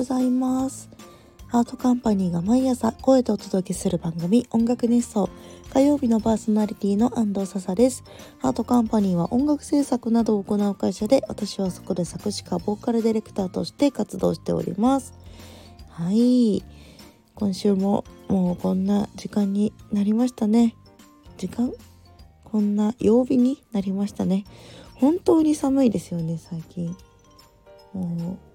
[0.00, 0.88] ございます。
[1.50, 5.28] アートカンパニーが毎朝声でお届けする番組音楽熱奏。
[5.74, 8.02] 火曜日のパーソナリティの安藤笹です。
[8.40, 15.12] アートカンパニーは音楽制作などを行う会社で私はそこで作詞家ボーカルディレクターとして活動しております。
[15.90, 16.64] はい。
[17.34, 20.76] 今週ももうこんな時間になりましたね。
[21.36, 21.74] 時間？
[22.44, 24.44] こんな曜日になりましたね。
[24.94, 26.96] 本当に寒いですよね最近。
[27.92, 28.49] もう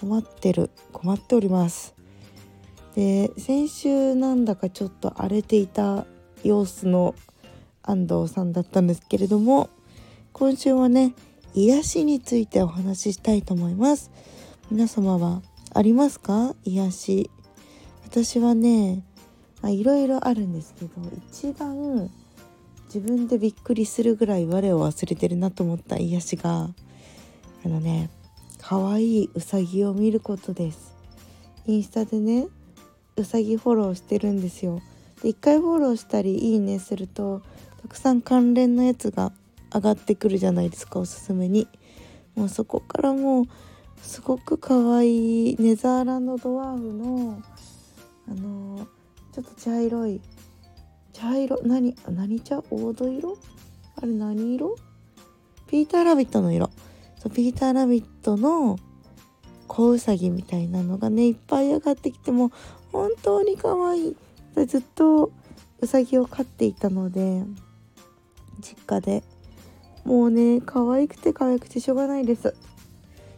[0.00, 1.94] 困ってる困っております。
[2.94, 6.06] で先週なんだかちょっと荒れていた
[6.42, 7.14] 様子の
[7.82, 9.70] 安藤さんだったんですけれども
[10.32, 11.14] 今週はね
[11.54, 14.10] 癒しについてお話ししたいと思います。
[14.70, 15.42] 皆様は
[15.74, 16.54] ありますか？
[16.64, 17.30] 癒し。
[18.04, 19.04] 私はね
[19.64, 20.90] いろいろあるんですけど
[21.28, 22.10] 一番
[22.86, 26.70] 自分でびっくりするぐらい我を忘れてるなと思った癒しが
[27.64, 28.08] あのね
[28.68, 30.94] 可愛いうさぎを見ることです。
[31.66, 32.48] インスタでね
[33.16, 34.82] うさぎフォローしてるんですよ。
[35.22, 37.40] で1回フォローしたりいいねすると
[37.80, 39.32] たくさん関連のやつが
[39.72, 41.66] 上がってくるじゃないですかおすすめに。
[42.34, 43.44] もうそこからもう
[44.02, 47.42] すごく可愛いネザーランドドワーフの
[48.28, 48.84] あのー、
[49.32, 50.20] ちょっと茶色い
[51.14, 52.60] 茶色何何茶？
[52.60, 53.38] 黄土色？
[53.96, 54.76] あれ何色？
[55.66, 56.68] ピーターラビットの色。
[57.18, 58.78] そうピーターラビットの
[59.66, 62.50] 子うさぎみたいなのがねいっぱい上がってきても
[62.92, 64.16] 本当に可愛い。
[64.66, 65.30] ずっと
[65.80, 67.44] うさぎを飼っていたので
[68.60, 69.22] 実家で。
[70.04, 72.54] もうね可愛くて可愛くてしょうがないです。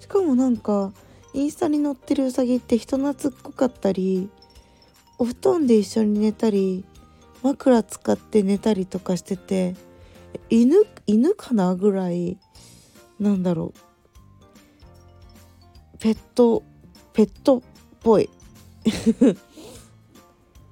[0.00, 0.92] しかもなんか
[1.32, 4.28] インスタに載ってるうさぎって人懐っこかったり
[5.18, 6.84] お布団で一緒に寝たり
[7.42, 9.76] 枕使って寝たりとかしてて
[10.50, 10.74] 犬
[11.06, 12.38] 犬かなぐらい
[13.18, 13.72] なんだろ
[15.94, 15.98] う。
[15.98, 16.62] ペット
[17.12, 17.62] ペットっ
[18.00, 18.28] ぽい。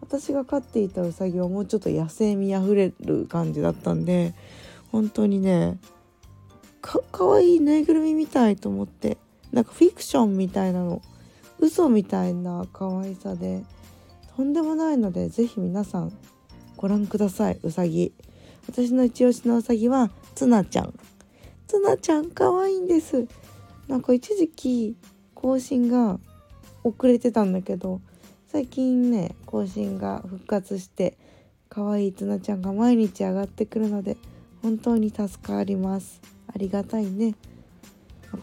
[0.01, 4.35] 私が飼っていたウサギはもうちょっと野生味あふれる感じだったんで
[4.93, 5.79] 本当にね
[6.81, 9.17] かかわいいぬいぐるみみたいと思って
[9.51, 11.03] なんかフィクションみたいなの
[11.59, 13.65] 嘘みたいな可愛さで
[14.37, 16.13] とんでもないので是非皆さん
[16.77, 18.13] ご覧くださいうさぎ
[18.69, 20.95] 私の一押しのうさぎはツナちゃん。
[21.75, 23.27] ツナちゃん可愛いんです。
[23.89, 24.97] なんか一時期
[25.35, 26.21] 更新が
[26.85, 28.01] 遅れてたんだけど
[28.47, 31.19] 最近ね更新が復活して
[31.69, 34.17] 可愛いツナちゃんが毎日上がってくるので
[34.63, 36.23] 本当に助かります。
[36.47, 37.35] ありがたいね。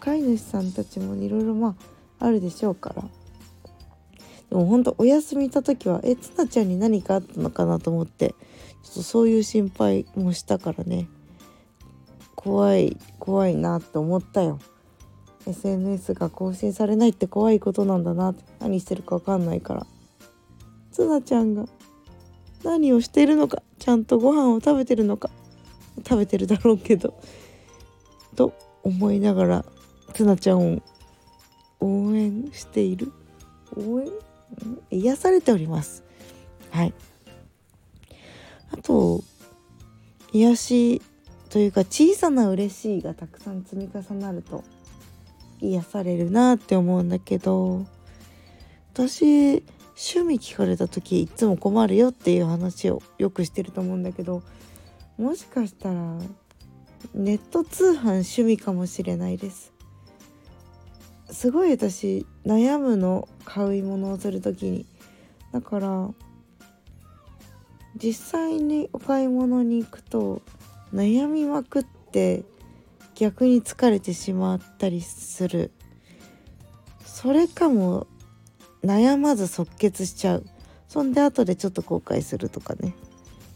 [0.01, 1.77] 飼い主さんたちもいろいろま
[2.19, 3.01] ああるでしょうから。
[4.49, 8.35] でも本当お休みた時はえつなちゃんに何かあったのかなと思って
[8.83, 11.07] ちょっとそういう心配もしたからね。
[12.43, 14.59] 怖い怖いなって思ったよ。
[15.47, 18.43] SNS が更新されないって怖いことなんだなって。
[18.59, 19.87] 何してるか分かんないから。
[20.91, 21.65] つなちゃんが
[22.63, 25.29] 何をしてるのかちゃんとご飯を食べてるのか
[25.97, 27.19] 食べてるだろうけど
[28.35, 28.53] と
[28.83, 29.65] 思いながら
[30.13, 30.81] つなちゃんを
[31.79, 33.11] 応援している。
[33.75, 34.09] 応援？
[34.91, 36.03] 癒されております。
[36.69, 36.93] はい。
[38.71, 39.23] あと
[40.33, 41.01] 癒し
[41.51, 44.63] というか小さな嬉しいがたくさん積み重なると
[45.59, 47.85] 癒されるなって思うんだけど
[48.93, 54.41] 私趣味聞かれた時いつも困るよっていう話をよくしてると思うんだけど
[55.17, 56.17] もしかしたら
[57.13, 59.73] ネット通販趣味かもしれないです。
[61.31, 64.85] すごい私悩むの買い物をする時に。
[65.51, 66.09] だから
[67.97, 70.41] 実際にお買い物に行くと
[70.93, 72.43] 悩みまくって
[73.15, 75.71] 逆に疲れてしまったりする。
[77.05, 78.07] それかも
[78.83, 80.45] 悩まず即決しちゃう。
[80.87, 82.95] そんで後でちょっと後悔するとかね。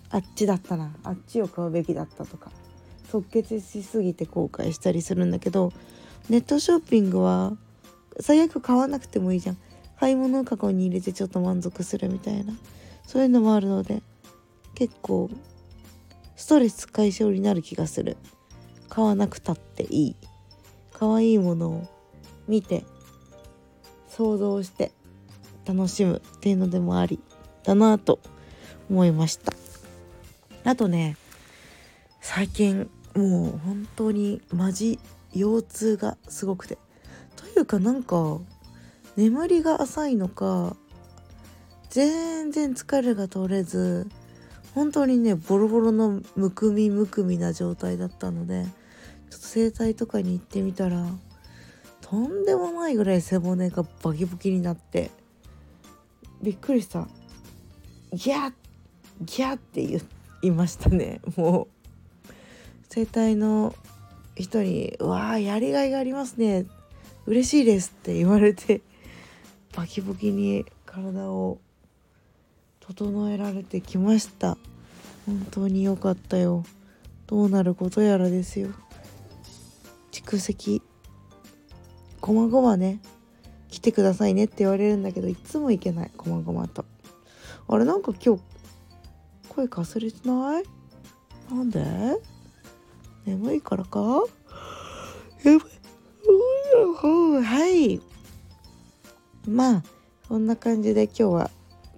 [0.09, 0.95] あっちだったな。
[1.03, 2.51] あっちを買うべきだったとか。
[3.11, 5.71] 即決しすぎて後悔したりするんだけど
[6.29, 7.55] ネットショッピングは
[8.19, 9.57] 最悪買わなくてもいいじゃん。
[9.99, 12.53] 買い物かごに入れてちょっと満足するみたいな。
[13.05, 14.01] そういうのもあるので
[14.73, 15.29] 結構
[16.35, 18.17] ストレス解消になる気がする。
[18.89, 20.15] 買わなくたっていい。
[20.93, 21.87] 可愛いものを
[22.47, 22.85] 見て
[24.07, 24.91] 想像して
[25.65, 27.19] 楽しむっていうのでもあり
[27.63, 28.19] だなと
[28.89, 29.53] 思いました。
[30.63, 31.17] あとね
[32.21, 34.99] 最近もう本当にマジ
[35.33, 36.77] 腰痛がすごくて。
[37.35, 38.39] というかなんか
[39.17, 40.75] 眠りが浅いのか
[41.89, 44.07] 全然疲れが取れず
[44.75, 48.65] 本当にねボロボロのむくみむくみな状態だったので
[49.29, 51.07] ちょっと整体とかに行ってみたら
[52.01, 55.09] とんでもないぐらい背骨がバキバキになって
[56.41, 57.07] びっくりした。
[58.11, 58.53] ギャッ
[59.21, 60.01] ギャッって言
[60.43, 61.21] いましたね。
[61.35, 61.67] もう。
[62.89, 63.73] 整体の
[64.35, 66.65] 人に「うわーやりがいがありますね。
[67.25, 68.81] 嬉しいです」って言われて
[69.75, 71.59] バキバキに体を
[72.87, 74.57] 整えられてきました。
[75.25, 76.63] 本当に良かったよ。
[77.27, 78.69] どうなることやらですよ。
[80.11, 80.81] 蓄積。
[82.21, 83.01] こまごまね。
[83.69, 86.11] 来てくださいねって言われるんだけどいつも行けない。
[86.15, 86.85] こまごまと。
[87.67, 88.43] あれなんか今日
[89.49, 90.63] 声かすれてない？
[91.49, 91.83] なんで？
[93.25, 94.23] 眠いからか？
[95.43, 95.61] 眠い。
[97.43, 98.01] はい。
[99.47, 99.83] まあ
[100.27, 101.51] そんな感じで今日は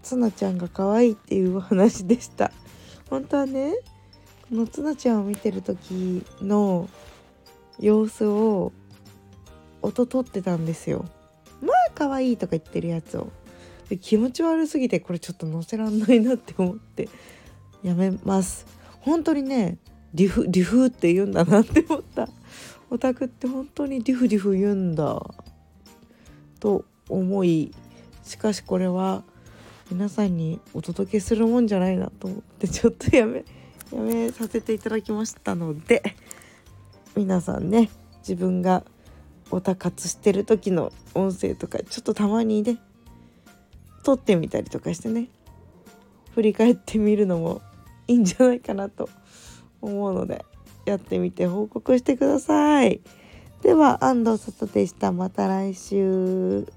[0.07, 2.53] ツナちゃんが可愛いっていうお話でした。
[3.09, 3.73] 本当はね
[4.49, 6.87] このツナちゃんを見てる時の
[7.77, 8.71] 様子を
[9.81, 11.03] 音取ってたんですよ。
[11.61, 13.27] まあ可愛いとか言ってるやつを。
[13.89, 17.09] で気持ち悪すぎてこれちょっと載せらんないなって思って。
[17.83, 18.65] やめます。
[19.01, 19.77] 本当にね
[20.13, 22.29] デュフデュフって言うんだなって思った。
[22.89, 25.21] オタクって本当にデュフデュフ言うんだ。
[26.61, 27.75] と思い
[28.23, 29.25] しかしこれは
[29.89, 33.45] 皆さんにお届けするもんじゃないなと思ってちょっとやめ
[33.93, 36.03] やめさせていただきましたので
[37.15, 37.89] 皆さんね
[38.19, 38.83] 自分が
[39.49, 42.79] オタ活してる時の音声とかちょっとたまにね
[44.03, 45.29] 撮ってみたりとかしてね
[46.35, 47.61] 振り返ってみるのも
[48.07, 49.09] いいんじゃないかなと
[49.81, 50.45] 思うので
[50.85, 53.01] やってみて報告してください。
[53.61, 56.67] では安藤さとでしたまた来週。